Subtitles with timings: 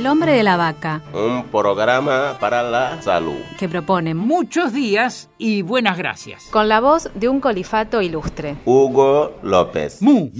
[0.00, 3.34] El hombre de la vaca, Un programa para la salud.
[3.58, 6.44] que propone Muchos días y buenas gracias.
[6.50, 8.56] Con la voz de un colifato ilustre.
[8.64, 10.00] Hugo López.
[10.00, 10.30] Mu.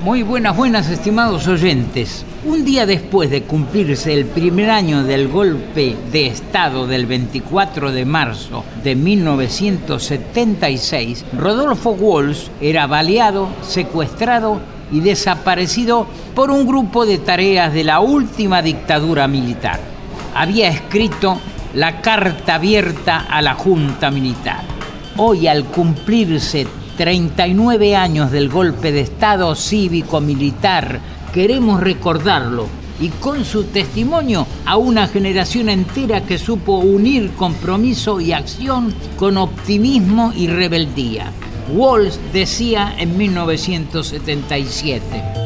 [0.00, 2.24] Muy buenas, buenas, estimados oyentes.
[2.46, 8.06] Un día después de cumplirse el primer año del golpe de Estado del 24 de
[8.06, 14.60] marzo de 1976, Rodolfo Walsh era baleado, secuestrado
[14.90, 19.78] y desaparecido por un grupo de tareas de la última dictadura militar.
[20.34, 21.38] Había escrito
[21.74, 24.62] la carta abierta a la Junta Militar.
[25.16, 31.00] Hoy, al cumplirse 39 años del golpe de Estado cívico-militar,
[31.34, 32.66] queremos recordarlo
[33.00, 39.36] y con su testimonio a una generación entera que supo unir compromiso y acción con
[39.36, 41.30] optimismo y rebeldía.
[41.74, 45.41] Walsh decía en 1977.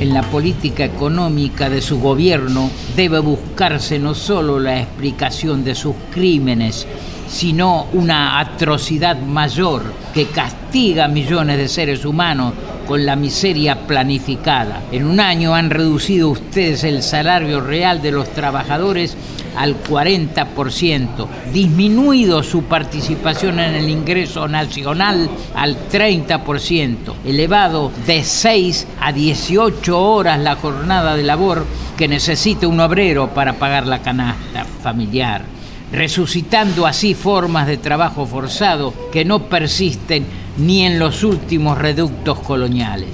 [0.00, 5.94] En la política económica de su gobierno debe buscarse no solo la explicación de sus
[6.12, 6.86] crímenes,
[7.28, 9.82] sino una atrocidad mayor
[10.14, 12.54] que castiga a millones de seres humanos
[12.86, 14.82] con la miseria planificada.
[14.92, 19.16] En un año han reducido ustedes el salario real de los trabajadores
[19.58, 29.12] al 40%, disminuido su participación en el ingreso nacional al 30%, elevado de 6 a
[29.12, 35.58] 18 horas la jornada de labor que necesita un obrero para pagar la canasta familiar
[35.92, 40.26] resucitando así formas de trabajo forzado que no persisten
[40.58, 43.08] ni en los últimos reductos coloniales,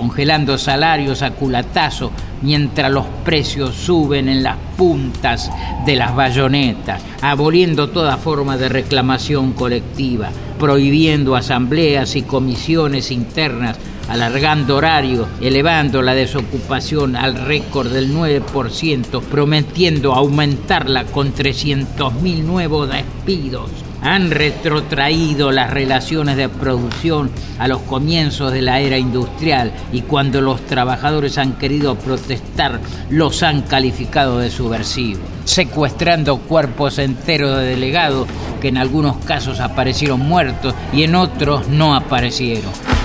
[0.00, 5.50] congelando salarios a culatazo mientras los precios suben en las puntas
[5.84, 13.76] de las bayonetas, aboliendo toda forma de reclamación colectiva, prohibiendo asambleas y comisiones internas
[14.08, 23.89] alargando horarios, elevando la desocupación al récord del 9%, prometiendo aumentarla con 300.000 nuevos despidos.
[24.02, 30.40] Han retrotraído las relaciones de producción a los comienzos de la era industrial y cuando
[30.40, 32.80] los trabajadores han querido protestar
[33.10, 38.26] los han calificado de subversivos, secuestrando cuerpos enteros de delegados
[38.60, 42.99] que en algunos casos aparecieron muertos y en otros no aparecieron.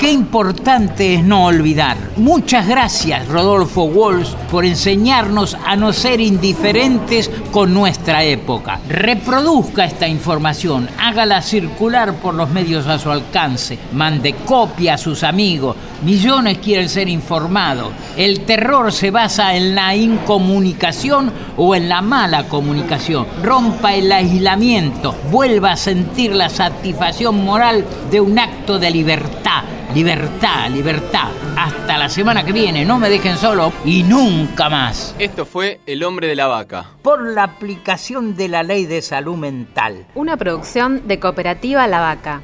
[0.00, 1.98] Qué importante es no olvidar.
[2.16, 8.80] Muchas gracias, Rodolfo Walsh, por enseñarnos a no ser indiferentes con nuestra época.
[8.88, 15.22] Reproduzca esta información, hágala circular por los medios a su alcance, mande copia a sus
[15.22, 15.76] amigos.
[16.02, 17.92] Millones quieren ser informados.
[18.16, 23.26] El terror se basa en la incomunicación o en la mala comunicación.
[23.42, 29.62] Rompa el aislamiento, vuelva a sentir la satisfacción moral de un acto de libertad.
[29.94, 31.28] Libertad, libertad.
[31.58, 35.14] Hasta la semana que viene, no me dejen solo y nunca más.
[35.18, 36.92] Esto fue El hombre de la vaca.
[37.02, 40.06] Por la aplicación de la ley de salud mental.
[40.14, 42.42] Una producción de Cooperativa La Vaca.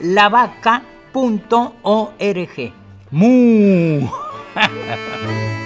[0.00, 2.72] www.lavaca.org.
[3.10, 4.08] ¡Mu!